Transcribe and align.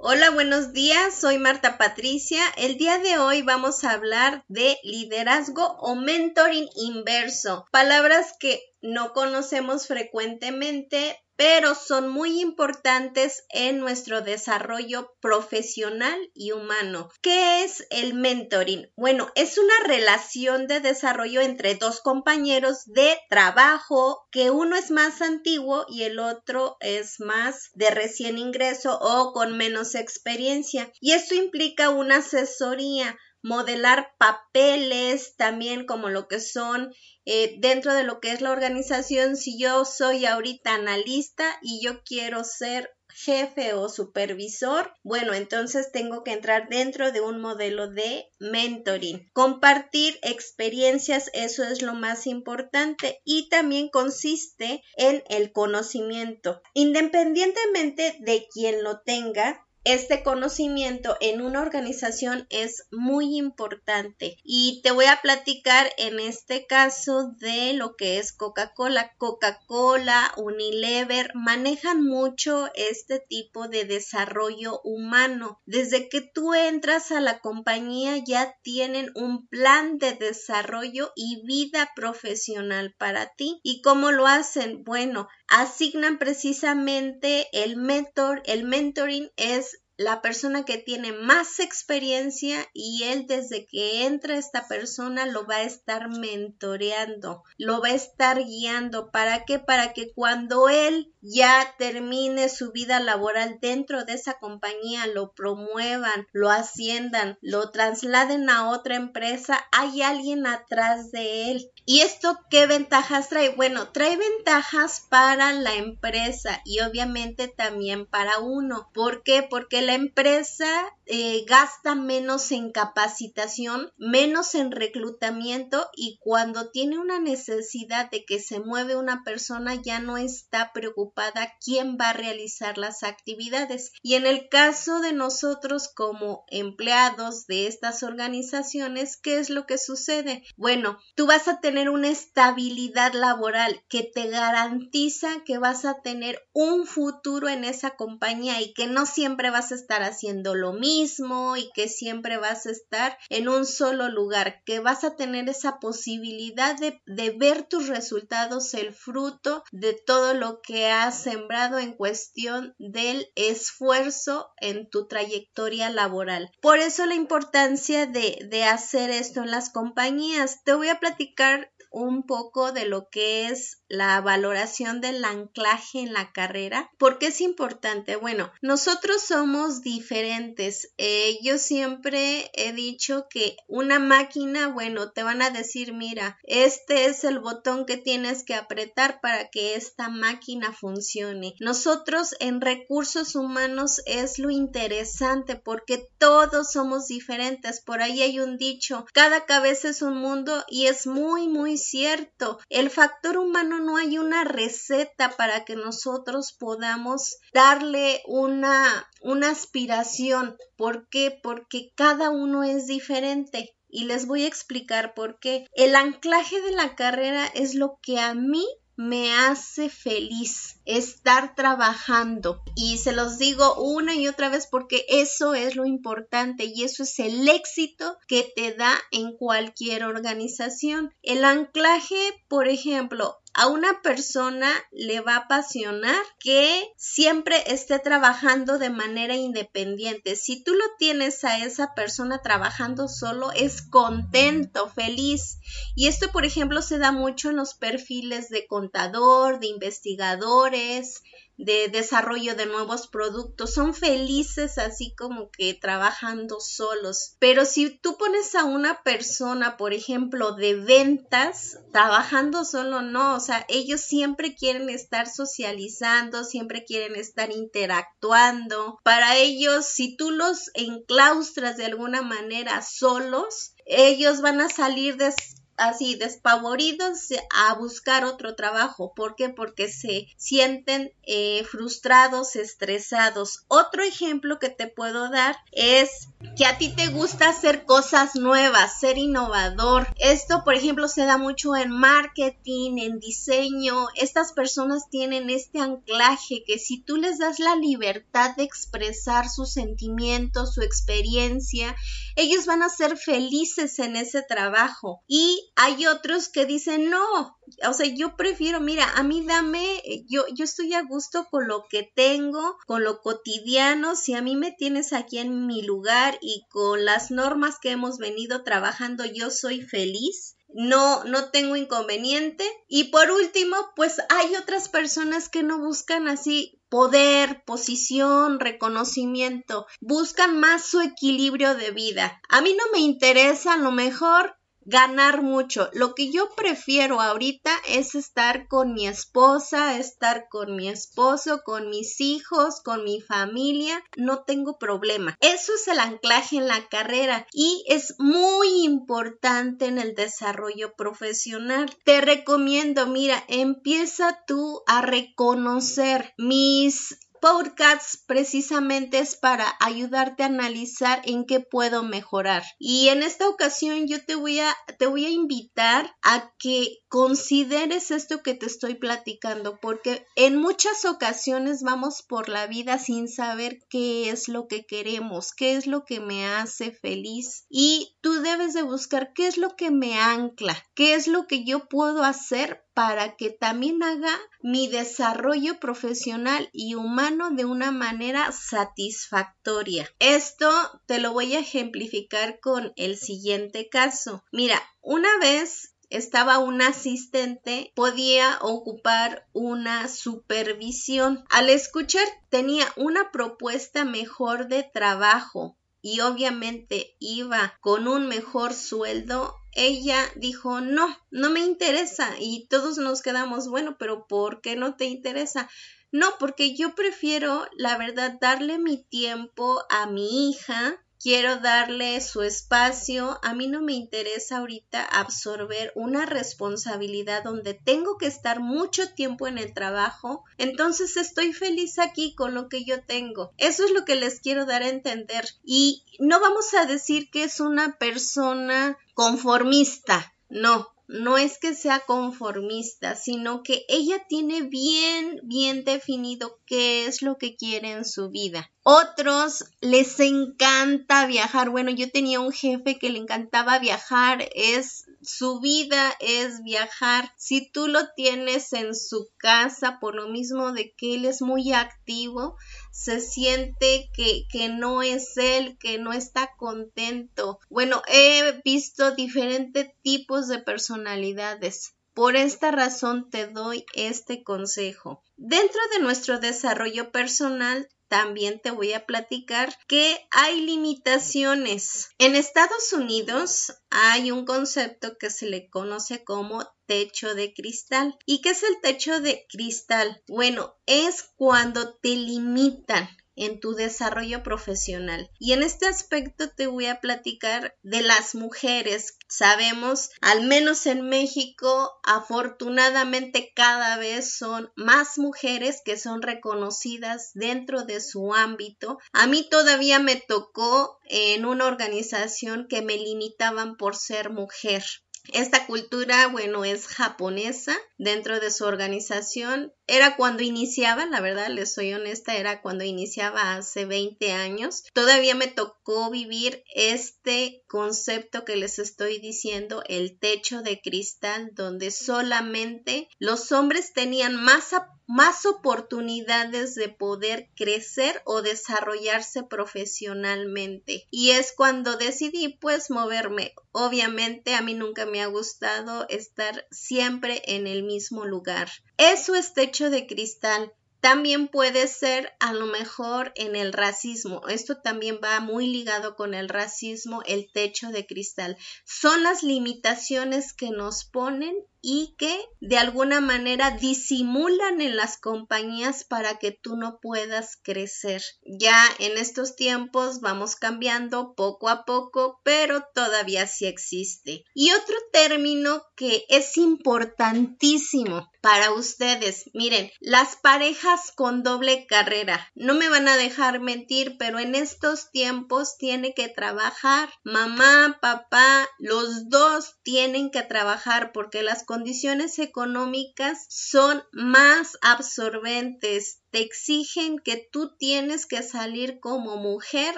Hola, 0.00 0.30
buenos 0.30 0.72
días. 0.72 1.12
Soy 1.12 1.38
Marta 1.38 1.76
Patricia. 1.76 2.40
El 2.56 2.78
día 2.78 2.98
de 2.98 3.18
hoy 3.18 3.42
vamos 3.42 3.82
a 3.82 3.90
hablar 3.90 4.44
de 4.46 4.78
liderazgo 4.84 5.76
o 5.80 5.96
mentoring 5.96 6.68
inverso. 6.76 7.66
Palabras 7.72 8.32
que 8.38 8.67
no 8.80 9.12
conocemos 9.12 9.86
frecuentemente, 9.86 11.18
pero 11.38 11.76
son 11.76 12.08
muy 12.08 12.40
importantes 12.40 13.44
en 13.50 13.78
nuestro 13.78 14.22
desarrollo 14.22 15.14
profesional 15.20 16.18
y 16.34 16.50
humano. 16.50 17.10
¿Qué 17.22 17.62
es 17.62 17.86
el 17.90 18.14
mentoring? 18.14 18.90
Bueno, 18.96 19.30
es 19.36 19.56
una 19.56 19.74
relación 19.86 20.66
de 20.66 20.80
desarrollo 20.80 21.40
entre 21.40 21.76
dos 21.76 22.00
compañeros 22.00 22.82
de 22.86 23.16
trabajo, 23.30 24.26
que 24.32 24.50
uno 24.50 24.74
es 24.74 24.90
más 24.90 25.22
antiguo 25.22 25.86
y 25.88 26.02
el 26.02 26.18
otro 26.18 26.76
es 26.80 27.20
más 27.20 27.70
de 27.74 27.90
recién 27.90 28.36
ingreso 28.36 28.98
o 29.00 29.32
con 29.32 29.56
menos 29.56 29.94
experiencia. 29.94 30.90
Y 31.00 31.12
esto 31.12 31.36
implica 31.36 31.90
una 31.90 32.16
asesoría 32.16 33.16
modelar 33.48 34.14
papeles 34.18 35.34
también 35.36 35.86
como 35.86 36.10
lo 36.10 36.28
que 36.28 36.38
son 36.38 36.92
eh, 37.24 37.56
dentro 37.58 37.94
de 37.94 38.04
lo 38.04 38.20
que 38.20 38.30
es 38.32 38.40
la 38.40 38.52
organización. 38.52 39.36
Si 39.36 39.58
yo 39.58 39.84
soy 39.84 40.26
ahorita 40.26 40.74
analista 40.74 41.58
y 41.62 41.82
yo 41.82 42.02
quiero 42.04 42.44
ser 42.44 42.90
jefe 43.10 43.72
o 43.72 43.88
supervisor, 43.88 44.92
bueno, 45.02 45.32
entonces 45.34 45.90
tengo 45.90 46.22
que 46.22 46.32
entrar 46.32 46.68
dentro 46.68 47.10
de 47.10 47.20
un 47.20 47.40
modelo 47.40 47.90
de 47.90 48.28
mentoring. 48.38 49.28
Compartir 49.32 50.18
experiencias, 50.22 51.30
eso 51.32 51.64
es 51.64 51.82
lo 51.82 51.94
más 51.94 52.26
importante 52.26 53.20
y 53.24 53.48
también 53.48 53.88
consiste 53.88 54.82
en 54.96 55.24
el 55.28 55.52
conocimiento. 55.52 56.60
Independientemente 56.74 58.16
de 58.20 58.46
quien 58.52 58.84
lo 58.84 59.00
tenga, 59.00 59.66
este 59.88 60.22
conocimiento 60.22 61.16
en 61.20 61.40
una 61.40 61.62
organización 61.62 62.46
es 62.50 62.86
muy 62.90 63.38
importante 63.38 64.36
y 64.44 64.82
te 64.82 64.90
voy 64.90 65.06
a 65.06 65.22
platicar 65.22 65.90
en 65.96 66.20
este 66.20 66.66
caso 66.66 67.32
de 67.38 67.72
lo 67.72 67.96
que 67.96 68.18
es 68.18 68.34
Coca-Cola. 68.34 69.14
Coca-Cola, 69.16 70.34
Unilever 70.36 71.30
manejan 71.34 72.04
mucho 72.04 72.68
este 72.74 73.18
tipo 73.18 73.68
de 73.68 73.86
desarrollo 73.86 74.82
humano. 74.84 75.58
Desde 75.64 76.10
que 76.10 76.20
tú 76.20 76.52
entras 76.52 77.10
a 77.10 77.20
la 77.22 77.38
compañía 77.38 78.18
ya 78.18 78.58
tienen 78.60 79.10
un 79.14 79.46
plan 79.46 79.96
de 79.96 80.12
desarrollo 80.12 81.12
y 81.16 81.42
vida 81.46 81.92
profesional 81.96 82.94
para 82.98 83.32
ti. 83.36 83.58
¿Y 83.62 83.80
cómo 83.80 84.12
lo 84.12 84.26
hacen? 84.26 84.84
Bueno, 84.84 85.28
asignan 85.48 86.18
precisamente 86.18 87.48
el 87.52 87.76
mentor, 87.76 88.42
el 88.44 88.64
mentoring 88.64 89.30
es 89.36 89.77
la 89.98 90.22
persona 90.22 90.64
que 90.64 90.78
tiene 90.78 91.12
más 91.12 91.58
experiencia 91.58 92.68
y 92.72 93.02
él 93.02 93.26
desde 93.26 93.66
que 93.66 94.06
entra 94.06 94.36
esta 94.36 94.68
persona 94.68 95.26
lo 95.26 95.44
va 95.44 95.56
a 95.56 95.62
estar 95.62 96.08
mentoreando, 96.08 97.42
lo 97.58 97.80
va 97.82 97.88
a 97.88 97.94
estar 97.94 98.38
guiando. 98.44 99.10
¿Para 99.10 99.44
qué? 99.44 99.58
Para 99.58 99.92
que 99.92 100.12
cuando 100.12 100.68
él 100.68 101.12
ya 101.20 101.74
termine 101.78 102.48
su 102.48 102.70
vida 102.70 103.00
laboral 103.00 103.58
dentro 103.60 104.04
de 104.04 104.12
esa 104.12 104.38
compañía, 104.38 105.08
lo 105.08 105.32
promuevan, 105.32 106.28
lo 106.30 106.48
asciendan, 106.48 107.36
lo 107.42 107.70
trasladen 107.72 108.48
a 108.50 108.70
otra 108.70 108.94
empresa, 108.94 109.66
hay 109.72 110.02
alguien 110.02 110.46
atrás 110.46 111.10
de 111.10 111.50
él. 111.50 111.72
¿Y 111.86 112.02
esto 112.02 112.38
qué 112.50 112.66
ventajas 112.66 113.30
trae? 113.30 113.48
Bueno, 113.56 113.88
trae 113.88 114.16
ventajas 114.16 115.06
para 115.08 115.52
la 115.54 115.74
empresa 115.74 116.60
y 116.64 116.80
obviamente 116.80 117.48
también 117.48 118.06
para 118.06 118.38
uno. 118.38 118.90
¿Por 118.94 119.24
qué? 119.24 119.42
Porque 119.42 119.87
la 119.88 119.94
empresa 119.94 120.68
eh, 121.06 121.46
gasta 121.46 121.94
menos 121.94 122.52
en 122.52 122.72
capacitación, 122.72 123.90
menos 123.96 124.54
en 124.54 124.70
reclutamiento 124.70 125.88
y 125.96 126.18
cuando 126.20 126.70
tiene 126.70 126.98
una 126.98 127.18
necesidad 127.18 128.10
de 128.10 128.26
que 128.26 128.38
se 128.38 128.60
mueve 128.60 128.96
una 128.96 129.22
persona 129.24 129.74
ya 129.76 130.00
no 130.00 130.18
está 130.18 130.74
preocupada 130.74 131.54
quién 131.64 131.96
va 131.98 132.10
a 132.10 132.12
realizar 132.12 132.76
las 132.76 133.02
actividades. 133.02 133.92
Y 134.02 134.16
en 134.16 134.26
el 134.26 134.50
caso 134.50 135.00
de 135.00 135.14
nosotros 135.14 135.88
como 135.88 136.44
empleados 136.48 137.46
de 137.46 137.66
estas 137.66 138.02
organizaciones, 138.02 139.16
¿qué 139.16 139.38
es 139.38 139.48
lo 139.48 139.64
que 139.64 139.78
sucede? 139.78 140.44
Bueno, 140.58 140.98
tú 141.14 141.26
vas 141.26 141.48
a 141.48 141.60
tener 141.60 141.88
una 141.88 142.10
estabilidad 142.10 143.14
laboral 143.14 143.82
que 143.88 144.02
te 144.02 144.28
garantiza 144.28 145.42
que 145.46 145.56
vas 145.56 145.86
a 145.86 146.02
tener 146.02 146.46
un 146.52 146.86
futuro 146.86 147.48
en 147.48 147.64
esa 147.64 147.96
compañía 147.96 148.60
y 148.60 148.74
que 148.74 148.86
no 148.86 149.06
siempre 149.06 149.48
vas 149.48 149.72
a 149.72 149.77
estar 149.78 150.02
haciendo 150.02 150.54
lo 150.54 150.72
mismo 150.72 151.56
y 151.56 151.70
que 151.72 151.88
siempre 151.88 152.36
vas 152.36 152.66
a 152.66 152.70
estar 152.70 153.16
en 153.28 153.48
un 153.48 153.66
solo 153.66 154.08
lugar, 154.08 154.62
que 154.64 154.80
vas 154.80 155.04
a 155.04 155.16
tener 155.16 155.48
esa 155.48 155.78
posibilidad 155.78 156.76
de, 156.76 157.00
ver 157.38 157.62
tus 157.62 157.88
resultados, 157.88 158.74
el 158.74 158.92
fruto 158.92 159.62
de 159.72 159.92
todo 159.92 160.34
lo 160.34 160.60
que 160.60 160.86
has 160.90 161.22
sembrado 161.22 161.78
en 161.78 161.92
cuestión 161.92 162.74
del 162.78 163.30
esfuerzo 163.36 164.50
en 164.60 164.88
tu 164.88 165.06
trayectoria 165.06 165.90
laboral. 165.90 166.50
Por 166.60 166.78
eso 166.78 167.06
la 167.06 167.14
importancia 167.14 168.06
de, 168.06 168.46
de 168.50 168.64
hacer 168.64 169.10
esto 169.10 169.42
en 169.42 169.50
las 169.50 169.70
compañías. 169.70 170.64
Te 170.64 170.74
voy 170.74 170.88
a 170.88 170.98
platicar 170.98 171.70
un 171.98 172.22
poco 172.22 172.72
de 172.72 172.86
lo 172.86 173.08
que 173.10 173.46
es 173.46 173.82
la 173.88 174.20
valoración 174.20 175.00
del 175.00 175.24
anclaje 175.24 176.00
en 176.00 176.12
la 176.12 176.32
carrera. 176.32 176.90
¿Por 176.98 177.18
qué 177.18 177.28
es 177.28 177.40
importante? 177.40 178.16
Bueno, 178.16 178.52
nosotros 178.60 179.22
somos 179.22 179.82
diferentes. 179.82 180.92
Eh, 180.98 181.38
yo 181.42 181.58
siempre 181.58 182.50
he 182.54 182.72
dicho 182.72 183.26
que 183.28 183.56
una 183.66 183.98
máquina, 183.98 184.68
bueno, 184.68 185.10
te 185.10 185.22
van 185.22 185.42
a 185.42 185.50
decir, 185.50 185.94
mira, 185.94 186.38
este 186.44 187.06
es 187.06 187.24
el 187.24 187.40
botón 187.40 187.86
que 187.86 187.96
tienes 187.96 188.44
que 188.44 188.54
apretar 188.54 189.20
para 189.20 189.48
que 189.48 189.74
esta 189.74 190.08
máquina 190.08 190.72
funcione. 190.72 191.54
Nosotros 191.60 192.34
en 192.40 192.60
recursos 192.60 193.34
humanos 193.34 194.02
es 194.06 194.38
lo 194.38 194.50
interesante 194.50 195.56
porque 195.56 196.08
todos 196.18 196.72
somos 196.72 197.08
diferentes. 197.08 197.80
Por 197.80 198.02
ahí 198.02 198.22
hay 198.22 198.38
un 198.40 198.58
dicho, 198.58 199.06
cada 199.12 199.46
cabeza 199.46 199.88
es 199.88 200.02
un 200.02 200.18
mundo 200.18 200.64
y 200.68 200.86
es 200.86 201.06
muy, 201.06 201.48
muy 201.48 201.78
cierto. 201.90 202.58
El 202.68 202.90
factor 202.90 203.38
humano 203.38 203.78
no 203.80 203.96
hay 203.96 204.18
una 204.18 204.44
receta 204.44 205.36
para 205.36 205.64
que 205.64 205.76
nosotros 205.76 206.52
podamos 206.52 207.38
darle 207.52 208.22
una, 208.26 209.08
una 209.20 209.50
aspiración. 209.50 210.56
¿Por 210.76 211.08
qué? 211.08 211.38
Porque 211.42 211.92
cada 211.94 212.30
uno 212.30 212.64
es 212.64 212.86
diferente. 212.86 213.74
Y 213.90 214.04
les 214.04 214.26
voy 214.26 214.44
a 214.44 214.48
explicar 214.48 215.14
por 215.14 215.38
qué. 215.38 215.66
El 215.72 215.96
anclaje 215.96 216.60
de 216.60 216.72
la 216.72 216.94
carrera 216.94 217.46
es 217.46 217.74
lo 217.74 217.98
que 218.02 218.18
a 218.18 218.34
mí 218.34 218.66
me 218.98 219.32
hace 219.32 219.88
feliz 219.90 220.80
estar 220.84 221.54
trabajando 221.54 222.60
y 222.74 222.98
se 222.98 223.12
los 223.12 223.38
digo 223.38 223.76
una 223.76 224.16
y 224.16 224.26
otra 224.26 224.48
vez 224.48 224.66
porque 224.66 225.06
eso 225.08 225.54
es 225.54 225.76
lo 225.76 225.86
importante 225.86 226.64
y 226.64 226.82
eso 226.82 227.04
es 227.04 227.20
el 227.20 227.48
éxito 227.48 228.18
que 228.26 228.52
te 228.56 228.74
da 228.74 228.98
en 229.12 229.36
cualquier 229.36 230.02
organización. 230.02 231.14
El 231.22 231.44
anclaje, 231.44 232.16
por 232.48 232.66
ejemplo, 232.66 233.38
a 233.54 233.66
una 233.66 234.02
persona 234.02 234.70
le 234.92 235.20
va 235.20 235.34
a 235.34 235.38
apasionar 235.40 236.20
que 236.38 236.92
siempre 236.96 237.56
esté 237.66 237.98
trabajando 237.98 238.78
de 238.78 238.90
manera 238.90 239.34
independiente. 239.34 240.36
Si 240.36 240.62
tú 240.62 240.74
lo 240.74 240.84
tienes 240.98 241.44
a 241.44 241.64
esa 241.64 241.94
persona 241.94 242.40
trabajando 242.42 243.08
solo, 243.08 243.50
es 243.52 243.82
contento, 243.82 244.88
feliz. 244.88 245.58
Y 245.96 246.06
esto, 246.06 246.30
por 246.30 246.44
ejemplo, 246.44 246.82
se 246.82 246.98
da 246.98 247.10
mucho 247.10 247.50
en 247.50 247.56
los 247.56 247.74
perfiles 247.74 248.48
de 248.48 248.66
contador, 248.66 249.60
de 249.60 249.66
investigadores, 249.68 251.22
de 251.58 251.88
desarrollo 251.88 252.54
de 252.54 252.66
nuevos 252.66 253.08
productos, 253.08 253.74
son 253.74 253.92
felices 253.92 254.78
así 254.78 255.14
como 255.16 255.50
que 255.50 255.74
trabajando 255.74 256.60
solos. 256.60 257.34
Pero 257.40 257.64
si 257.64 257.90
tú 257.90 258.16
pones 258.16 258.54
a 258.54 258.64
una 258.64 259.02
persona, 259.02 259.76
por 259.76 259.92
ejemplo, 259.92 260.52
de 260.52 260.74
ventas, 260.74 261.78
trabajando 261.92 262.64
solo, 262.64 263.02
no, 263.02 263.36
o 263.36 263.40
sea, 263.40 263.66
ellos 263.68 264.00
siempre 264.00 264.54
quieren 264.54 264.88
estar 264.88 265.28
socializando, 265.28 266.44
siempre 266.44 266.84
quieren 266.84 267.16
estar 267.16 267.50
interactuando. 267.50 269.00
Para 269.02 269.36
ellos, 269.36 269.86
si 269.86 270.16
tú 270.16 270.30
los 270.30 270.70
enclaustras 270.74 271.76
de 271.76 271.86
alguna 271.86 272.22
manera 272.22 272.82
solos, 272.82 273.74
ellos 273.84 274.40
van 274.42 274.60
a 274.60 274.68
salir 274.68 275.16
de 275.16 275.32
así 275.78 276.16
despavoridos 276.16 277.28
a 277.54 277.74
buscar 277.74 278.24
otro 278.24 278.54
trabajo. 278.54 279.12
¿Por 279.14 279.36
qué? 279.36 279.48
Porque 279.48 279.88
se 279.88 280.28
sienten 280.36 281.12
eh, 281.24 281.64
frustrados, 281.64 282.56
estresados. 282.56 283.64
Otro 283.68 284.02
ejemplo 284.02 284.58
que 284.58 284.68
te 284.68 284.88
puedo 284.88 285.30
dar 285.30 285.56
es 285.72 286.28
que 286.56 286.66
a 286.66 286.78
ti 286.78 286.94
te 286.94 287.08
gusta 287.08 287.48
hacer 287.48 287.84
cosas 287.84 288.34
nuevas, 288.34 289.00
ser 289.00 289.18
innovador. 289.18 290.08
Esto, 290.16 290.64
por 290.64 290.74
ejemplo, 290.74 291.08
se 291.08 291.24
da 291.24 291.38
mucho 291.38 291.76
en 291.76 291.90
marketing, 291.90 292.98
en 292.98 293.18
diseño. 293.18 294.08
Estas 294.14 294.52
personas 294.52 295.08
tienen 295.10 295.50
este 295.50 295.80
anclaje 295.80 296.64
que 296.66 296.78
si 296.78 297.00
tú 297.00 297.16
les 297.16 297.38
das 297.38 297.58
la 297.58 297.76
libertad 297.76 298.56
de 298.56 298.64
expresar 298.64 299.48
sus 299.48 299.72
sentimientos, 299.72 300.74
su 300.74 300.82
experiencia, 300.82 301.94
ellos 302.36 302.66
van 302.66 302.82
a 302.82 302.88
ser 302.88 303.16
felices 303.16 303.98
en 303.98 304.16
ese 304.16 304.42
trabajo. 304.42 305.22
Y 305.26 305.67
hay 305.80 306.08
otros 306.08 306.48
que 306.48 306.66
dicen, 306.66 307.08
no, 307.08 307.56
o 307.88 307.92
sea, 307.92 308.06
yo 308.06 308.36
prefiero, 308.36 308.80
mira, 308.80 309.12
a 309.14 309.22
mí 309.22 309.46
dame, 309.46 310.02
yo, 310.28 310.44
yo 310.52 310.64
estoy 310.64 310.92
a 310.94 311.04
gusto 311.04 311.46
con 311.48 311.68
lo 311.68 311.84
que 311.88 312.02
tengo, 312.02 312.76
con 312.84 313.04
lo 313.04 313.20
cotidiano, 313.20 314.16
si 314.16 314.34
a 314.34 314.42
mí 314.42 314.56
me 314.56 314.72
tienes 314.72 315.12
aquí 315.12 315.38
en 315.38 315.68
mi 315.68 315.82
lugar 315.82 316.36
y 316.42 316.66
con 316.68 317.04
las 317.04 317.30
normas 317.30 317.78
que 317.80 317.92
hemos 317.92 318.18
venido 318.18 318.64
trabajando, 318.64 319.24
yo 319.24 319.50
soy 319.50 319.82
feliz 319.82 320.56
no, 320.70 321.24
no 321.24 321.50
tengo 321.50 321.76
inconveniente. 321.76 322.64
Y 322.88 323.04
por 323.04 323.30
último, 323.30 323.76
pues 323.96 324.20
hay 324.28 324.54
otras 324.56 324.88
personas 324.88 325.48
que 325.48 325.62
no 325.62 325.78
buscan 325.78 326.28
así 326.28 326.78
poder, 326.90 327.64
posición, 327.64 328.60
reconocimiento, 328.60 329.86
buscan 330.00 330.58
más 330.58 330.84
su 330.84 331.00
equilibrio 331.00 331.74
de 331.74 331.90
vida. 331.90 332.40
A 332.48 332.60
mí 332.60 332.74
no 332.76 332.84
me 332.92 332.98
interesa 332.98 333.74
a 333.74 333.78
lo 333.78 333.92
mejor 333.92 334.57
ganar 334.88 335.42
mucho. 335.42 335.90
Lo 335.92 336.14
que 336.14 336.30
yo 336.30 336.48
prefiero 336.56 337.20
ahorita 337.20 337.70
es 337.88 338.14
estar 338.14 338.68
con 338.68 338.94
mi 338.94 339.06
esposa, 339.06 339.98
estar 339.98 340.48
con 340.48 340.76
mi 340.76 340.88
esposo, 340.88 341.62
con 341.62 341.90
mis 341.90 342.20
hijos, 342.20 342.80
con 342.80 343.04
mi 343.04 343.20
familia. 343.20 344.02
No 344.16 344.44
tengo 344.44 344.78
problema. 344.78 345.36
Eso 345.40 345.74
es 345.74 345.88
el 345.88 346.00
anclaje 346.00 346.56
en 346.56 346.68
la 346.68 346.88
carrera 346.88 347.46
y 347.52 347.84
es 347.88 348.14
muy 348.18 348.84
importante 348.84 349.86
en 349.86 349.98
el 349.98 350.14
desarrollo 350.14 350.94
profesional. 350.94 351.94
Te 352.04 352.22
recomiendo, 352.22 353.06
mira, 353.06 353.44
empieza 353.48 354.42
tú 354.46 354.82
a 354.86 355.02
reconocer 355.02 356.32
mis 356.38 357.18
Podcasts 357.40 358.22
precisamente 358.26 359.18
es 359.18 359.36
para 359.36 359.66
ayudarte 359.80 360.42
a 360.42 360.46
analizar 360.46 361.22
en 361.24 361.44
qué 361.44 361.60
puedo 361.60 362.02
mejorar. 362.02 362.62
Y 362.78 363.08
en 363.08 363.22
esta 363.22 363.48
ocasión 363.48 364.06
yo 364.06 364.24
te 364.24 364.34
voy 364.34 364.60
a, 364.60 364.74
te 364.98 365.06
voy 365.06 365.24
a 365.24 365.30
invitar 365.30 366.14
a 366.22 366.52
que 366.58 366.98
consideres 367.08 368.10
esto 368.10 368.42
que 368.42 368.54
te 368.54 368.66
estoy 368.66 368.94
platicando, 368.94 369.78
porque 369.80 370.26
en 370.36 370.56
muchas 370.56 371.04
ocasiones 371.04 371.82
vamos 371.82 372.22
por 372.22 372.48
la 372.48 372.66
vida 372.66 372.98
sin 372.98 373.28
saber 373.28 373.78
qué 373.88 374.30
es 374.30 374.48
lo 374.48 374.66
que 374.66 374.84
queremos, 374.84 375.52
qué 375.52 375.76
es 375.76 375.86
lo 375.86 376.04
que 376.04 376.20
me 376.20 376.46
hace 376.46 376.92
feliz. 376.92 377.64
Y 377.68 378.16
tú 378.20 378.42
debes 378.42 378.74
de 378.74 378.82
buscar 378.82 379.32
qué 379.32 379.46
es 379.46 379.56
lo 379.56 379.76
que 379.76 379.90
me 379.90 380.18
ancla, 380.18 380.76
qué 380.94 381.14
es 381.14 381.28
lo 381.28 381.46
que 381.46 381.64
yo 381.64 381.88
puedo 381.88 382.24
hacer 382.24 382.84
para 382.94 383.36
que 383.36 383.50
también 383.50 384.02
haga 384.02 384.36
mi 384.60 384.88
desarrollo 384.88 385.78
profesional 385.78 386.68
y 386.72 386.96
humano 386.96 387.27
de 387.28 387.66
una 387.66 387.92
manera 387.92 388.52
satisfactoria. 388.52 390.10
Esto 390.18 390.70
te 391.04 391.18
lo 391.18 391.34
voy 391.34 391.54
a 391.56 391.58
ejemplificar 391.58 392.58
con 392.58 392.94
el 392.96 393.18
siguiente 393.18 393.90
caso. 393.90 394.44
Mira, 394.50 394.80
una 395.02 395.28
vez 395.38 395.94
estaba 396.08 396.58
un 396.58 396.80
asistente, 396.80 397.92
podía 397.94 398.56
ocupar 398.62 399.46
una 399.52 400.08
supervisión. 400.08 401.44
Al 401.50 401.68
escuchar 401.68 402.26
tenía 402.48 402.86
una 402.96 403.30
propuesta 403.30 404.06
mejor 404.06 404.68
de 404.68 404.84
trabajo 404.84 405.76
y 406.00 406.20
obviamente 406.20 407.14
iba 407.18 407.74
con 407.80 408.08
un 408.08 408.26
mejor 408.26 408.72
sueldo, 408.72 409.54
ella 409.72 410.18
dijo, 410.34 410.80
no, 410.80 411.14
no 411.30 411.50
me 411.50 411.60
interesa. 411.60 412.34
Y 412.40 412.66
todos 412.68 412.96
nos 412.96 413.20
quedamos, 413.20 413.68
bueno, 413.68 413.96
pero 413.98 414.26
¿por 414.26 414.62
qué 414.62 414.76
no 414.76 414.96
te 414.96 415.04
interesa? 415.04 415.68
No, 416.10 416.26
porque 416.38 416.74
yo 416.74 416.94
prefiero, 416.94 417.66
la 417.76 417.98
verdad, 417.98 418.38
darle 418.40 418.78
mi 418.78 418.96
tiempo 418.96 419.82
a 419.90 420.06
mi 420.06 420.50
hija 420.50 421.00
quiero 421.20 421.56
darle 421.56 422.20
su 422.20 422.42
espacio. 422.42 423.38
A 423.42 423.54
mí 423.54 423.66
no 423.66 423.80
me 423.80 423.92
interesa 423.92 424.58
ahorita 424.58 425.02
absorber 425.02 425.92
una 425.94 426.26
responsabilidad 426.26 427.44
donde 427.44 427.74
tengo 427.74 428.18
que 428.18 428.26
estar 428.26 428.60
mucho 428.60 429.12
tiempo 429.12 429.46
en 429.46 429.58
el 429.58 429.74
trabajo. 429.74 430.44
Entonces 430.56 431.16
estoy 431.16 431.52
feliz 431.52 431.98
aquí 431.98 432.34
con 432.34 432.54
lo 432.54 432.68
que 432.68 432.84
yo 432.84 433.02
tengo. 433.02 433.52
Eso 433.58 433.84
es 433.84 433.90
lo 433.90 434.04
que 434.04 434.14
les 434.14 434.40
quiero 434.40 434.66
dar 434.66 434.82
a 434.82 434.88
entender. 434.88 435.44
Y 435.64 436.04
no 436.18 436.40
vamos 436.40 436.72
a 436.74 436.86
decir 436.86 437.30
que 437.30 437.44
es 437.44 437.60
una 437.60 437.98
persona 437.98 438.98
conformista. 439.14 440.32
No, 440.48 440.88
no 441.08 441.38
es 441.38 441.58
que 441.58 441.74
sea 441.74 442.00
conformista, 442.00 443.16
sino 443.16 443.62
que 443.62 443.84
ella 443.88 444.26
tiene 444.28 444.62
bien, 444.62 445.40
bien 445.42 445.84
definido 445.84 446.60
qué 446.66 447.06
es 447.06 447.22
lo 447.22 447.38
que 447.38 447.56
quiere 447.56 447.92
en 447.92 448.04
su 448.04 448.28
vida. 448.28 448.70
Otros 448.82 449.64
les 449.80 450.20
encanta 450.20 451.26
viajar. 451.26 451.70
Bueno, 451.70 451.90
yo 451.90 452.10
tenía 452.10 452.40
un 452.40 452.52
jefe 452.52 452.98
que 452.98 453.10
le 453.10 453.18
encantaba 453.18 453.78
viajar. 453.78 454.48
Es 454.54 455.06
su 455.22 455.60
vida 455.60 456.14
es 456.20 456.62
viajar. 456.62 457.32
Si 457.36 457.70
tú 457.70 457.88
lo 457.88 458.12
tienes 458.14 458.72
en 458.72 458.94
su 458.94 459.28
casa 459.36 459.98
por 460.00 460.14
lo 460.14 460.28
mismo 460.28 460.72
de 460.72 460.94
que 460.94 461.14
él 461.14 461.24
es 461.24 461.42
muy 461.42 461.72
activo, 461.72 462.56
se 462.98 463.20
siente 463.20 464.10
que, 464.12 464.48
que 464.50 464.68
no 464.68 465.02
es 465.02 465.36
él, 465.36 465.78
que 465.78 465.98
no 465.98 466.12
está 466.12 466.56
contento. 466.56 467.60
Bueno, 467.70 468.02
he 468.08 468.60
visto 468.64 469.12
diferentes 469.12 469.92
tipos 470.02 470.48
de 470.48 470.58
personalidades. 470.58 471.94
Por 472.12 472.34
esta 472.34 472.72
razón 472.72 473.30
te 473.30 473.46
doy 473.46 473.86
este 473.94 474.42
consejo. 474.42 475.22
Dentro 475.36 475.80
de 475.92 476.00
nuestro 476.00 476.40
desarrollo 476.40 477.12
personal 477.12 477.88
también 478.08 478.60
te 478.60 478.72
voy 478.72 478.92
a 478.94 479.06
platicar 479.06 479.78
que 479.86 480.26
hay 480.32 480.62
limitaciones. 480.62 482.08
En 482.18 482.34
Estados 482.34 482.92
Unidos 482.92 483.74
hay 483.90 484.32
un 484.32 484.44
concepto 484.44 485.16
que 485.18 485.30
se 485.30 485.46
le 485.46 485.70
conoce 485.70 486.24
como 486.24 486.64
techo 486.88 487.36
de 487.36 487.54
cristal. 487.54 488.18
¿Y 488.26 488.40
qué 488.40 488.50
es 488.50 488.64
el 488.64 488.80
techo 488.80 489.20
de 489.20 489.46
cristal? 489.48 490.22
Bueno, 490.26 490.74
es 490.86 491.22
cuando 491.36 491.94
te 491.94 492.16
limitan 492.16 493.08
en 493.38 493.60
tu 493.60 493.74
desarrollo 493.74 494.42
profesional. 494.42 495.30
Y 495.38 495.52
en 495.52 495.62
este 495.62 495.86
aspecto 495.86 496.50
te 496.50 496.66
voy 496.66 496.86
a 496.86 497.00
platicar 497.00 497.76
de 497.82 498.02
las 498.02 498.34
mujeres. 498.34 499.16
Sabemos, 499.28 500.10
al 500.20 500.42
menos 500.46 500.86
en 500.86 501.08
México, 501.08 502.00
afortunadamente 502.02 503.52
cada 503.54 503.96
vez 503.96 504.36
son 504.36 504.72
más 504.74 505.18
mujeres 505.18 505.82
que 505.84 505.96
son 505.96 506.20
reconocidas 506.20 507.30
dentro 507.34 507.84
de 507.84 508.00
su 508.00 508.34
ámbito. 508.34 508.98
A 509.12 509.26
mí 509.28 509.46
todavía 509.48 510.00
me 510.00 510.16
tocó 510.16 510.98
en 511.04 511.46
una 511.46 511.66
organización 511.66 512.66
que 512.68 512.82
me 512.82 512.96
limitaban 512.96 513.76
por 513.76 513.94
ser 513.94 514.30
mujer. 514.30 514.82
Esta 515.32 515.66
cultura, 515.66 516.28
bueno, 516.28 516.64
es 516.64 516.86
japonesa 516.86 517.76
dentro 517.98 518.40
de 518.40 518.50
su 518.50 518.64
organización. 518.64 519.72
Era 519.90 520.16
cuando 520.16 520.42
iniciaba, 520.42 521.06
la 521.06 521.20
verdad, 521.22 521.48
les 521.48 521.72
soy 521.72 521.94
honesta, 521.94 522.36
era 522.36 522.60
cuando 522.60 522.84
iniciaba 522.84 523.56
hace 523.56 523.86
20 523.86 524.32
años. 524.32 524.84
Todavía 524.92 525.34
me 525.34 525.46
tocó 525.46 526.10
vivir 526.10 526.62
este 526.74 527.64
concepto 527.66 528.44
que 528.44 528.56
les 528.56 528.78
estoy 528.78 529.18
diciendo, 529.18 529.82
el 529.88 530.18
techo 530.18 530.60
de 530.60 530.82
cristal, 530.82 531.52
donde 531.54 531.90
solamente 531.90 533.08
los 533.18 533.50
hombres 533.50 533.94
tenían 533.94 534.36
más 534.36 534.74
más 535.10 535.46
oportunidades 535.46 536.74
de 536.74 536.90
poder 536.90 537.48
crecer 537.56 538.20
o 538.26 538.42
desarrollarse 538.42 539.42
profesionalmente. 539.42 541.06
Y 541.10 541.30
es 541.30 541.54
cuando 541.56 541.96
decidí 541.96 542.58
pues 542.60 542.90
moverme. 542.90 543.54
Obviamente 543.72 544.54
a 544.54 544.60
mí 544.60 544.74
nunca 544.74 545.06
me 545.06 545.22
ha 545.22 545.26
gustado 545.26 546.06
estar 546.10 546.66
siempre 546.70 547.42
en 547.46 547.66
el 547.66 547.84
mismo 547.84 548.26
lugar. 548.26 548.68
Eso 548.98 549.36
es 549.36 549.54
techo 549.54 549.90
de 549.90 550.06
cristal. 550.06 550.72
También 551.00 551.46
puede 551.46 551.86
ser 551.86 552.34
a 552.40 552.52
lo 552.52 552.66
mejor 552.66 553.32
en 553.36 553.54
el 553.54 553.72
racismo. 553.72 554.46
Esto 554.48 554.78
también 554.78 555.20
va 555.22 555.38
muy 555.38 555.68
ligado 555.68 556.16
con 556.16 556.34
el 556.34 556.48
racismo, 556.48 557.22
el 557.24 557.48
techo 557.52 557.90
de 557.90 558.04
cristal. 558.04 558.56
Son 558.84 559.22
las 559.22 559.44
limitaciones 559.44 560.52
que 560.52 560.70
nos 560.70 561.04
ponen 561.04 561.54
y 561.80 562.14
que 562.18 562.38
de 562.60 562.78
alguna 562.78 563.20
manera 563.20 563.70
disimulan 563.70 564.80
en 564.80 564.96
las 564.96 565.18
compañías 565.18 566.04
para 566.04 566.38
que 566.38 566.50
tú 566.52 566.76
no 566.76 566.98
puedas 567.00 567.56
crecer. 567.62 568.22
Ya 568.44 568.82
en 568.98 569.16
estos 569.18 569.56
tiempos 569.56 570.20
vamos 570.20 570.56
cambiando 570.56 571.34
poco 571.34 571.68
a 571.68 571.84
poco, 571.84 572.40
pero 572.42 572.84
todavía 572.94 573.46
sí 573.46 573.66
existe. 573.66 574.44
Y 574.54 574.72
otro 574.72 574.96
término 575.12 575.82
que 575.96 576.24
es 576.28 576.56
importantísimo 576.56 578.28
para 578.40 578.72
ustedes, 578.72 579.50
miren, 579.52 579.90
las 580.00 580.36
parejas 580.36 581.12
con 581.14 581.42
doble 581.42 581.86
carrera, 581.86 582.50
no 582.54 582.74
me 582.74 582.88
van 582.88 583.08
a 583.08 583.16
dejar 583.16 583.60
mentir, 583.60 584.16
pero 584.18 584.38
en 584.38 584.54
estos 584.54 585.10
tiempos 585.10 585.76
tiene 585.76 586.14
que 586.14 586.28
trabajar 586.28 587.10
mamá, 587.24 587.98
papá, 588.00 588.68
los 588.78 589.28
dos 589.28 589.74
tienen 589.82 590.30
que 590.30 590.42
trabajar 590.42 591.12
porque 591.12 591.42
las 591.42 591.64
condiciones 591.68 592.38
económicas 592.38 593.44
son 593.50 594.02
más 594.10 594.78
absorbentes, 594.80 596.22
te 596.30 596.40
exigen 596.40 597.18
que 597.18 597.48
tú 597.50 597.76
tienes 597.76 598.26
que 598.26 598.42
salir 598.42 599.00
como 599.00 599.36
mujer 599.36 599.94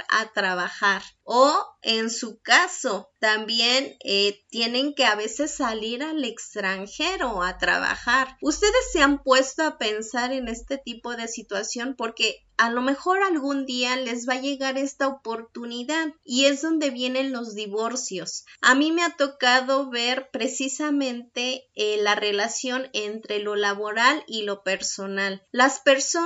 a 0.08 0.32
trabajar 0.32 1.02
o 1.32 1.64
en 1.82 2.10
su 2.10 2.40
caso 2.40 3.12
también 3.20 3.96
eh, 4.04 4.44
tienen 4.50 4.94
que 4.94 5.04
a 5.04 5.14
veces 5.14 5.54
salir 5.54 6.02
al 6.02 6.25
extranjero 6.25 7.42
a 7.42 7.58
trabajar. 7.58 8.37
Ustedes 8.42 8.92
se 8.92 9.00
han 9.02 9.22
puesto 9.22 9.62
a 9.62 9.78
pensar 9.78 10.32
en 10.32 10.49
este 10.49 10.78
tipo 10.78 11.14
de 11.16 11.28
situación 11.28 11.94
porque 11.96 12.44
a 12.56 12.70
lo 12.70 12.82
mejor 12.82 13.22
algún 13.22 13.64
día 13.64 13.96
les 13.96 14.28
va 14.28 14.34
a 14.34 14.40
llegar 14.40 14.76
esta 14.76 15.08
oportunidad 15.08 16.12
y 16.25 16.44
es 16.44 16.60
donde 16.60 16.90
vienen 16.90 17.32
los 17.32 17.54
divorcios. 17.54 18.44
A 18.60 18.75
mí 18.75 18.92
me 18.92 19.02
ha 19.02 19.16
tocado 19.16 19.88
ver 19.88 20.28
precisamente 20.30 21.70
eh, 21.75 21.96
la 22.02 22.16
relación 22.16 22.90
entre 22.92 23.38
lo 23.38 23.56
laboral 23.56 24.25
y 24.26 24.42
lo 24.42 24.62
personal. 24.62 25.42
Las 25.52 25.80
personas 25.80 26.19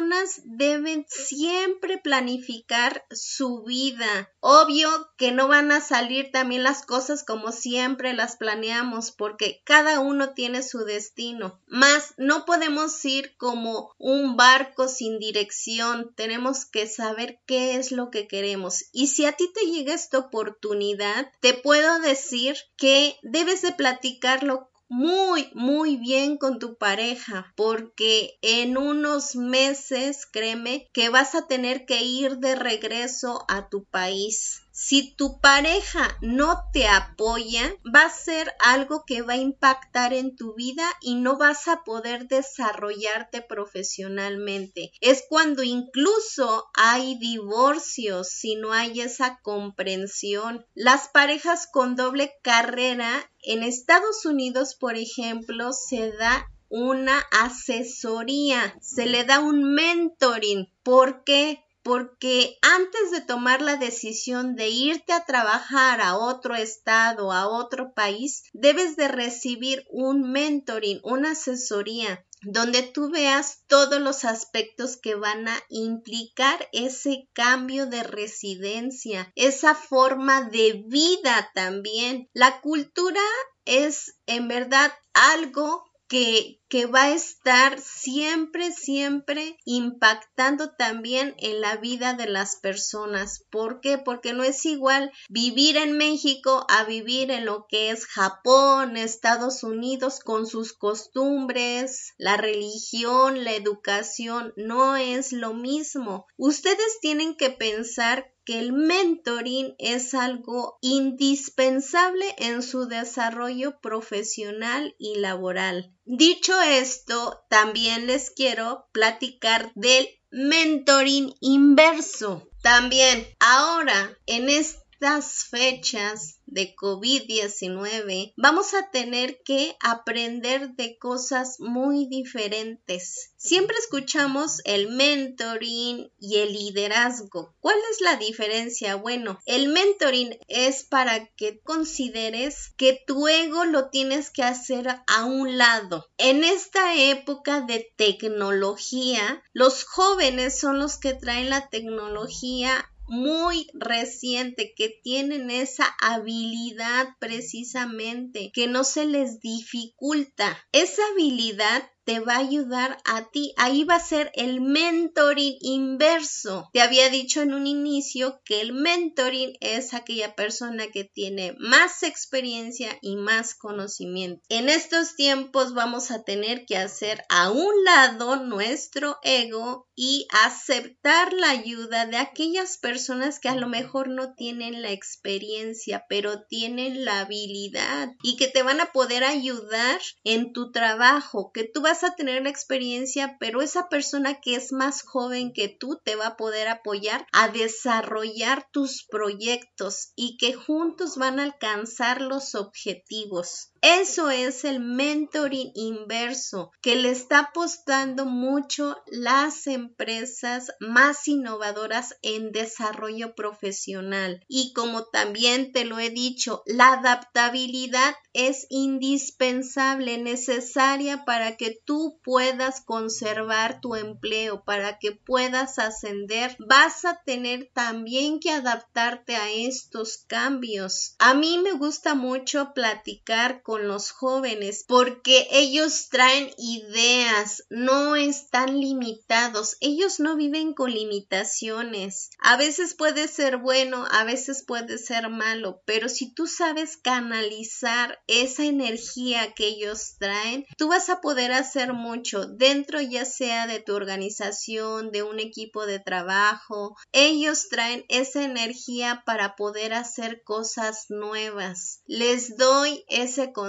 deben 0.44 1.06
siempre 1.08 1.98
planificar 1.98 3.04
su 3.10 3.62
vida. 3.62 4.30
Obvio 4.40 4.88
que 5.16 5.32
no 5.32 5.48
van 5.48 5.70
a 5.72 5.80
salir 5.80 6.30
también 6.32 6.62
las 6.62 6.84
cosas 6.84 7.24
como 7.24 7.52
siempre 7.52 8.12
las 8.12 8.36
planeamos 8.36 9.10
porque 9.10 9.62
cada 9.64 10.00
uno 10.00 10.34
tiene 10.34 10.62
su 10.62 10.84
destino. 10.84 11.60
Más 11.66 12.14
no 12.16 12.44
podemos 12.44 13.04
ir 13.04 13.36
como 13.36 13.94
un 13.98 14.36
barco 14.36 14.88
sin 14.88 15.18
dirección 15.18 16.12
tenemos 16.14 16.64
que 16.64 16.86
saber 16.86 17.40
qué 17.46 17.76
es 17.76 17.92
lo 17.92 18.10
que 18.10 18.26
queremos. 18.26 18.84
Y 18.92 19.08
si 19.08 19.24
a 19.26 19.32
ti 19.32 19.50
te 19.52 19.66
llega 19.66 19.94
esta 19.94 20.18
oportunidad, 20.18 21.30
te 21.40 21.54
puedo 21.54 21.98
decir 22.00 22.56
que 22.76 23.16
debes 23.22 23.62
de 23.62 23.72
platicarlo 23.72 24.70
muy, 24.88 25.50
muy 25.54 25.96
bien 25.96 26.36
con 26.36 26.58
tu 26.58 26.76
pareja, 26.76 27.52
porque 27.56 28.38
en 28.42 28.76
unos 28.76 29.36
meses, 29.36 30.26
créeme, 30.26 30.88
que 30.92 31.08
vas 31.08 31.34
a 31.34 31.46
tener 31.46 31.86
que 31.86 32.02
ir 32.02 32.38
de 32.38 32.54
regreso 32.54 33.44
a 33.48 33.68
tu 33.68 33.84
país. 33.84 34.63
Si 34.76 35.14
tu 35.14 35.40
pareja 35.40 36.18
no 36.20 36.64
te 36.72 36.88
apoya, 36.88 37.76
va 37.94 38.06
a 38.06 38.10
ser 38.10 38.52
algo 38.58 39.04
que 39.06 39.22
va 39.22 39.34
a 39.34 39.36
impactar 39.36 40.12
en 40.12 40.34
tu 40.34 40.54
vida 40.54 40.84
y 41.00 41.14
no 41.14 41.38
vas 41.38 41.68
a 41.68 41.84
poder 41.84 42.26
desarrollarte 42.26 43.40
profesionalmente. 43.40 44.90
Es 45.00 45.22
cuando 45.28 45.62
incluso 45.62 46.66
hay 46.74 47.16
divorcios 47.20 48.30
si 48.30 48.56
no 48.56 48.72
hay 48.72 49.00
esa 49.00 49.38
comprensión. 49.42 50.66
Las 50.74 51.06
parejas 51.06 51.68
con 51.68 51.94
doble 51.94 52.32
carrera 52.42 53.30
en 53.44 53.62
Estados 53.62 54.26
Unidos, 54.26 54.74
por 54.74 54.96
ejemplo, 54.96 55.72
se 55.72 56.10
da 56.10 56.48
una 56.68 57.20
asesoría, 57.30 58.76
se 58.80 59.06
le 59.06 59.22
da 59.22 59.38
un 59.38 59.72
mentoring. 59.72 60.68
¿Por 60.82 61.22
qué? 61.22 61.63
Porque 61.84 62.58
antes 62.62 63.10
de 63.10 63.20
tomar 63.20 63.60
la 63.60 63.76
decisión 63.76 64.56
de 64.56 64.70
irte 64.70 65.12
a 65.12 65.26
trabajar 65.26 66.00
a 66.00 66.16
otro 66.16 66.56
estado, 66.56 67.30
a 67.30 67.46
otro 67.46 67.92
país, 67.92 68.42
debes 68.54 68.96
de 68.96 69.06
recibir 69.06 69.86
un 69.90 70.32
mentoring, 70.32 70.98
una 71.04 71.32
asesoría 71.32 72.24
donde 72.46 72.82
tú 72.82 73.10
veas 73.10 73.62
todos 73.66 74.00
los 74.00 74.24
aspectos 74.24 74.96
que 74.96 75.14
van 75.14 75.48
a 75.48 75.62
implicar 75.68 76.68
ese 76.72 77.28
cambio 77.32 77.86
de 77.86 78.02
residencia, 78.02 79.32
esa 79.34 79.74
forma 79.74 80.42
de 80.42 80.84
vida 80.86 81.50
también. 81.54 82.28
La 82.32 82.60
cultura 82.60 83.22
es 83.64 84.16
en 84.26 84.48
verdad 84.48 84.92
algo 85.12 85.84
que, 86.14 86.86
va 86.86 87.04
a 87.04 87.14
estar 87.14 87.80
siempre, 87.80 88.72
siempre 88.72 89.58
impactando 89.64 90.74
también 90.76 91.34
en 91.38 91.60
la 91.60 91.76
vida 91.76 92.14
de 92.14 92.26
las 92.26 92.56
personas. 92.56 93.44
¿Por 93.50 93.80
qué? 93.80 93.98
Porque 93.98 94.32
no 94.32 94.44
es 94.44 94.64
igual 94.64 95.12
vivir 95.28 95.76
en 95.76 95.96
México 95.96 96.66
a 96.68 96.84
vivir 96.84 97.30
en 97.30 97.44
lo 97.44 97.66
que 97.68 97.90
es 97.90 98.06
Japón, 98.06 98.96
Estados 98.96 99.62
Unidos, 99.64 100.20
con 100.20 100.46
sus 100.46 100.72
costumbres, 100.72 102.12
la 102.18 102.36
religión, 102.36 103.44
la 103.44 103.52
educación, 103.52 104.52
no 104.56 104.96
es 104.96 105.32
lo 105.32 105.54
mismo. 105.54 106.26
Ustedes 106.36 106.98
tienen 107.00 107.36
que 107.36 107.50
pensar 107.50 108.33
que 108.44 108.58
el 108.58 108.72
mentoring 108.72 109.74
es 109.78 110.14
algo 110.14 110.78
indispensable 110.80 112.26
en 112.38 112.62
su 112.62 112.86
desarrollo 112.86 113.80
profesional 113.80 114.94
y 114.98 115.16
laboral. 115.16 115.92
Dicho 116.04 116.60
esto, 116.60 117.44
también 117.48 118.06
les 118.06 118.30
quiero 118.30 118.86
platicar 118.92 119.72
del 119.74 120.08
mentoring 120.30 121.34
inverso. 121.40 122.48
También 122.62 123.26
ahora 123.40 124.18
en 124.26 124.50
estas 124.50 125.44
fechas 125.50 126.40
de 126.54 126.74
COVID-19, 126.76 128.32
vamos 128.36 128.74
a 128.74 128.90
tener 128.90 129.42
que 129.42 129.76
aprender 129.80 130.70
de 130.76 130.96
cosas 130.98 131.56
muy 131.58 132.06
diferentes. 132.06 133.32
Siempre 133.36 133.76
escuchamos 133.78 134.60
el 134.64 134.88
mentoring 134.88 136.10
y 136.18 136.36
el 136.36 136.52
liderazgo. 136.52 137.52
¿Cuál 137.60 137.76
es 137.90 138.00
la 138.00 138.16
diferencia? 138.16 138.94
Bueno, 138.94 139.40
el 139.46 139.68
mentoring 139.68 140.38
es 140.46 140.84
para 140.84 141.26
que 141.34 141.60
consideres 141.60 142.72
que 142.76 143.02
tu 143.06 143.26
ego 143.26 143.64
lo 143.64 143.90
tienes 143.90 144.30
que 144.30 144.44
hacer 144.44 144.88
a 145.06 145.24
un 145.24 145.58
lado. 145.58 146.08
En 146.18 146.44
esta 146.44 146.94
época 146.94 147.62
de 147.62 147.92
tecnología, 147.96 149.42
los 149.52 149.84
jóvenes 149.84 150.58
son 150.58 150.78
los 150.78 150.98
que 150.98 151.14
traen 151.14 151.50
la 151.50 151.68
tecnología 151.68 152.88
muy 153.06 153.68
reciente 153.74 154.74
que 154.76 154.88
tienen 155.02 155.50
esa 155.50 155.86
habilidad 156.00 157.08
precisamente 157.18 158.50
que 158.52 158.66
no 158.66 158.84
se 158.84 159.06
les 159.06 159.40
dificulta. 159.40 160.58
Esa 160.72 161.02
habilidad 161.12 161.82
te 162.04 162.20
va 162.20 162.36
a 162.36 162.38
ayudar 162.38 162.98
a 163.04 163.30
ti. 163.30 163.52
Ahí 163.56 163.84
va 163.84 163.96
a 163.96 164.00
ser 164.00 164.30
el 164.34 164.60
mentoring 164.60 165.56
inverso. 165.60 166.68
Te 166.72 166.80
había 166.80 167.08
dicho 167.08 167.42
en 167.42 167.54
un 167.54 167.66
inicio 167.66 168.40
que 168.44 168.60
el 168.60 168.72
mentoring 168.72 169.56
es 169.60 169.94
aquella 169.94 170.34
persona 170.34 170.88
que 170.88 171.04
tiene 171.04 171.54
más 171.58 172.02
experiencia 172.02 172.98
y 173.00 173.16
más 173.16 173.54
conocimiento. 173.54 174.42
En 174.48 174.68
estos 174.68 175.16
tiempos 175.16 175.74
vamos 175.74 176.10
a 176.10 176.22
tener 176.22 176.66
que 176.66 176.76
hacer 176.76 177.24
a 177.28 177.50
un 177.50 177.84
lado 177.84 178.36
nuestro 178.36 179.18
ego 179.22 179.88
y 179.96 180.26
aceptar 180.44 181.32
la 181.32 181.50
ayuda 181.50 182.06
de 182.06 182.16
aquellas 182.16 182.78
personas 182.78 183.38
que 183.38 183.48
a 183.48 183.54
lo 183.54 183.68
mejor 183.68 184.08
no 184.08 184.34
tienen 184.34 184.82
la 184.82 184.90
experiencia, 184.90 186.04
pero 186.08 186.42
tienen 186.42 187.04
la 187.04 187.20
habilidad 187.20 188.10
y 188.22 188.36
que 188.36 188.48
te 188.48 188.62
van 188.62 188.80
a 188.80 188.92
poder 188.92 189.24
ayudar 189.24 190.00
en 190.24 190.52
tu 190.52 190.72
trabajo, 190.72 191.52
que 191.52 191.64
tú 191.64 191.80
vas 191.80 191.93
a 192.02 192.16
tener 192.16 192.42
la 192.42 192.48
experiencia, 192.48 193.36
pero 193.38 193.62
esa 193.62 193.88
persona 193.88 194.40
que 194.40 194.56
es 194.56 194.72
más 194.72 195.02
joven 195.02 195.52
que 195.52 195.68
tú 195.68 196.00
te 196.02 196.16
va 196.16 196.28
a 196.28 196.36
poder 196.36 196.68
apoyar 196.68 197.26
a 197.32 197.48
desarrollar 197.48 198.68
tus 198.72 199.04
proyectos 199.04 200.12
y 200.16 200.36
que 200.36 200.54
juntos 200.54 201.16
van 201.16 201.38
a 201.38 201.44
alcanzar 201.44 202.20
los 202.20 202.54
objetivos. 202.54 203.70
Eso 203.86 204.30
es 204.30 204.64
el 204.64 204.80
mentoring 204.80 205.70
inverso 205.74 206.72
que 206.80 206.96
le 206.96 207.10
está 207.10 207.40
apostando 207.40 208.24
mucho 208.24 208.96
las 209.08 209.66
empresas 209.66 210.72
más 210.80 211.28
innovadoras 211.28 212.16
en 212.22 212.50
desarrollo 212.50 213.34
profesional. 213.34 214.42
Y 214.48 214.72
como 214.72 215.04
también 215.04 215.72
te 215.72 215.84
lo 215.84 215.98
he 215.98 216.08
dicho, 216.08 216.62
la 216.64 216.94
adaptabilidad 216.94 218.14
es 218.32 218.66
indispensable, 218.70 220.16
necesaria 220.16 221.26
para 221.26 221.58
que 221.58 221.78
tú 221.84 222.18
puedas 222.24 222.80
conservar 222.80 223.82
tu 223.82 223.96
empleo, 223.96 224.64
para 224.64 224.98
que 224.98 225.12
puedas 225.12 225.78
ascender. 225.78 226.56
Vas 226.58 227.04
a 227.04 227.20
tener 227.26 227.70
también 227.74 228.40
que 228.40 228.50
adaptarte 228.50 229.36
a 229.36 229.50
estos 229.50 230.24
cambios. 230.26 231.16
A 231.18 231.34
mí 231.34 231.58
me 231.58 231.72
gusta 231.72 232.14
mucho 232.14 232.72
platicar 232.74 233.62
con 233.62 233.73
los 233.78 234.10
jóvenes 234.10 234.84
porque 234.86 235.46
ellos 235.50 236.08
traen 236.08 236.50
ideas, 236.58 237.64
no 237.70 238.16
están 238.16 238.80
limitados, 238.80 239.76
ellos 239.80 240.20
no 240.20 240.36
viven 240.36 240.74
con 240.74 240.92
limitaciones. 240.92 242.30
A 242.38 242.56
veces 242.56 242.94
puede 242.94 243.28
ser 243.28 243.58
bueno, 243.58 244.06
a 244.10 244.24
veces 244.24 244.64
puede 244.66 244.98
ser 244.98 245.28
malo, 245.28 245.82
pero 245.84 246.08
si 246.08 246.32
tú 246.32 246.46
sabes 246.46 246.96
canalizar 246.96 248.20
esa 248.26 248.64
energía 248.64 249.52
que 249.54 249.66
ellos 249.66 250.16
traen, 250.18 250.64
tú 250.76 250.88
vas 250.88 251.08
a 251.08 251.20
poder 251.20 251.52
hacer 251.52 251.92
mucho 251.92 252.46
dentro 252.46 253.00
ya 253.00 253.24
sea 253.24 253.66
de 253.66 253.80
tu 253.80 253.94
organización, 253.94 255.10
de 255.10 255.22
un 255.22 255.40
equipo 255.40 255.86
de 255.86 255.98
trabajo. 255.98 256.96
Ellos 257.12 257.68
traen 257.68 258.04
esa 258.08 258.42
energía 258.44 259.22
para 259.26 259.56
poder 259.56 259.94
hacer 259.94 260.42
cosas 260.42 261.06
nuevas. 261.08 262.02
Les 262.06 262.56
doy 262.56 263.04
ese 263.08 263.52
consejo, 263.52 263.63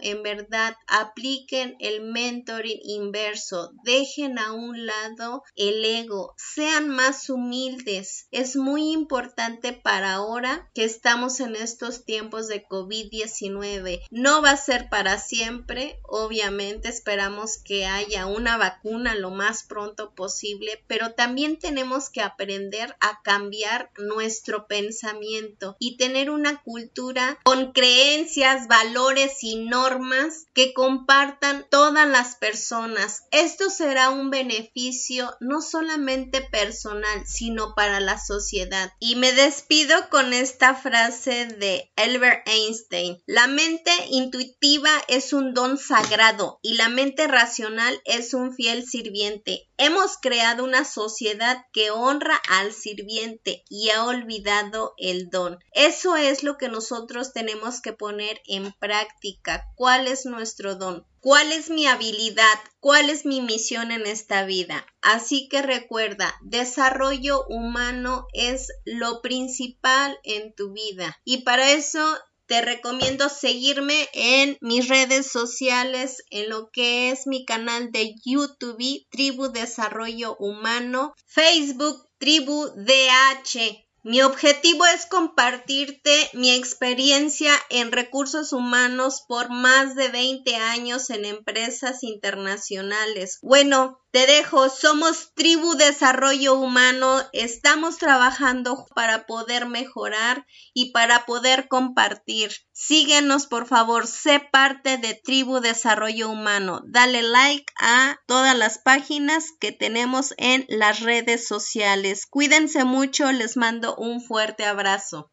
en 0.00 0.22
verdad, 0.22 0.76
apliquen 0.86 1.76
el 1.80 2.02
mentoring 2.02 2.80
inverso, 2.82 3.72
dejen 3.84 4.38
a 4.38 4.52
un 4.52 4.86
lado 4.86 5.42
el 5.56 5.84
ego, 5.84 6.34
sean 6.36 6.88
más 6.88 7.28
humildes. 7.30 8.28
Es 8.30 8.56
muy 8.56 8.92
importante 8.92 9.72
para 9.72 10.14
ahora 10.14 10.70
que 10.74 10.84
estamos 10.84 11.40
en 11.40 11.56
estos 11.56 12.04
tiempos 12.04 12.48
de 12.48 12.66
COVID-19 12.66 14.02
no 14.10 14.42
va 14.42 14.50
a 14.50 14.56
ser 14.56 14.88
para 14.88 15.18
siempre, 15.18 15.98
obviamente 16.02 16.88
esperamos 16.88 17.58
que 17.58 17.86
haya 17.86 18.26
una 18.26 18.56
vacuna 18.56 19.14
lo 19.14 19.30
más 19.30 19.62
pronto 19.62 20.14
posible, 20.14 20.82
pero 20.86 21.14
también 21.14 21.58
tenemos 21.58 22.10
que 22.10 22.22
aprender 22.22 22.96
a 23.00 23.22
cambiar 23.22 23.90
nuestro 23.98 24.66
pensamiento 24.66 25.76
y 25.78 25.96
tener 25.96 26.30
una 26.30 26.62
cultura 26.62 27.38
con 27.44 27.72
creencias, 27.72 28.66
valores 28.68 28.97
y 29.40 29.56
normas 29.56 30.46
que 30.54 30.74
compartan 30.74 31.66
todas 31.70 32.08
las 32.08 32.34
personas. 32.36 33.22
Esto 33.30 33.70
será 33.70 34.10
un 34.10 34.30
beneficio 34.30 35.36
no 35.40 35.62
solamente 35.62 36.40
personal, 36.40 37.26
sino 37.26 37.74
para 37.74 38.00
la 38.00 38.18
sociedad. 38.18 38.92
Y 38.98 39.14
me 39.16 39.32
despido 39.32 39.94
con 40.10 40.32
esta 40.32 40.74
frase 40.74 41.46
de 41.46 41.92
Albert 41.96 42.48
Einstein. 42.48 43.22
La 43.26 43.46
mente 43.46 43.92
intuitiva 44.10 44.90
es 45.06 45.32
un 45.32 45.54
don 45.54 45.78
sagrado 45.78 46.58
y 46.60 46.74
la 46.74 46.88
mente 46.88 47.28
racional 47.28 48.00
es 48.04 48.34
un 48.34 48.52
fiel 48.52 48.84
sirviente. 48.86 49.68
Hemos 49.76 50.16
creado 50.20 50.64
una 50.64 50.84
sociedad 50.84 51.64
que 51.72 51.92
honra 51.92 52.40
al 52.48 52.72
sirviente 52.72 53.64
y 53.68 53.90
ha 53.90 54.04
olvidado 54.04 54.94
el 54.98 55.30
don. 55.30 55.58
Eso 55.72 56.16
es 56.16 56.42
lo 56.42 56.58
que 56.58 56.68
nosotros 56.68 57.32
tenemos 57.32 57.80
que 57.80 57.92
poner 57.92 58.40
en 58.46 58.72
práctica. 58.88 59.70
¿Cuál 59.74 60.08
es 60.08 60.24
nuestro 60.24 60.76
don? 60.76 61.06
¿Cuál 61.20 61.52
es 61.52 61.68
mi 61.68 61.86
habilidad? 61.86 62.58
¿Cuál 62.80 63.10
es 63.10 63.26
mi 63.26 63.42
misión 63.42 63.90
en 63.90 64.06
esta 64.06 64.46
vida? 64.46 64.86
Así 65.02 65.46
que 65.50 65.60
recuerda, 65.60 66.34
desarrollo 66.40 67.44
humano 67.48 68.26
es 68.32 68.68
lo 68.86 69.20
principal 69.20 70.18
en 70.24 70.54
tu 70.54 70.72
vida. 70.72 71.20
Y 71.22 71.42
para 71.42 71.72
eso 71.72 72.00
te 72.46 72.62
recomiendo 72.62 73.28
seguirme 73.28 74.08
en 74.14 74.56
mis 74.62 74.88
redes 74.88 75.30
sociales, 75.30 76.24
en 76.30 76.48
lo 76.48 76.70
que 76.70 77.10
es 77.10 77.26
mi 77.26 77.44
canal 77.44 77.92
de 77.92 78.14
YouTube, 78.24 79.06
Tribu 79.10 79.48
Desarrollo 79.48 80.34
Humano, 80.38 81.12
Facebook, 81.26 82.08
Tribu 82.16 82.68
DH. 82.74 83.87
Mi 84.08 84.22
objetivo 84.22 84.86
es 84.86 85.04
compartirte 85.04 86.30
mi 86.32 86.50
experiencia 86.50 87.52
en 87.68 87.92
recursos 87.92 88.54
humanos 88.54 89.22
por 89.28 89.50
más 89.50 89.96
de 89.96 90.08
20 90.08 90.56
años 90.56 91.10
en 91.10 91.26
empresas 91.26 92.02
internacionales. 92.02 93.38
Bueno, 93.42 94.00
te 94.10 94.26
dejo, 94.26 94.70
somos 94.70 95.32
Tribu 95.34 95.74
Desarrollo 95.74 96.54
Humano, 96.54 97.20
estamos 97.32 97.98
trabajando 97.98 98.86
para 98.94 99.26
poder 99.26 99.66
mejorar 99.66 100.46
y 100.72 100.92
para 100.92 101.26
poder 101.26 101.68
compartir. 101.68 102.52
Síguenos 102.72 103.46
por 103.46 103.66
favor, 103.66 104.06
sé 104.06 104.40
parte 104.40 104.96
de 104.96 105.12
Tribu 105.12 105.60
Desarrollo 105.60 106.30
Humano. 106.30 106.80
Dale 106.86 107.22
like 107.22 107.66
a 107.80 108.18
todas 108.26 108.56
las 108.56 108.78
páginas 108.78 109.52
que 109.60 109.72
tenemos 109.72 110.32
en 110.38 110.64
las 110.68 111.00
redes 111.00 111.46
sociales. 111.46 112.26
Cuídense 112.26 112.84
mucho, 112.84 113.30
les 113.32 113.56
mando 113.58 113.94
un 113.96 114.22
fuerte 114.22 114.64
abrazo. 114.64 115.26